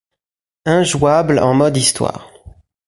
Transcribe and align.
Injouable 0.65 1.37
en 1.37 1.53
mode 1.53 1.77
Histoire. 1.77 2.27